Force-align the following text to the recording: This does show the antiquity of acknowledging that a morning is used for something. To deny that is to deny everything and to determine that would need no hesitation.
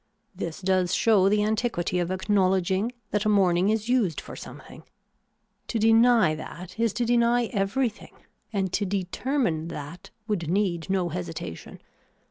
This 0.33 0.61
does 0.61 0.95
show 0.95 1.29
the 1.29 1.43
antiquity 1.43 1.99
of 1.99 2.09
acknowledging 2.09 2.91
that 3.11 3.23
a 3.23 3.29
morning 3.29 3.69
is 3.69 3.87
used 3.87 4.19
for 4.19 4.35
something. 4.35 4.81
To 5.67 5.77
deny 5.77 6.33
that 6.33 6.79
is 6.79 6.91
to 6.93 7.05
deny 7.05 7.45
everything 7.53 8.15
and 8.51 8.73
to 8.73 8.83
determine 8.83 9.67
that 9.67 10.09
would 10.27 10.49
need 10.49 10.89
no 10.89 11.09
hesitation. 11.09 11.81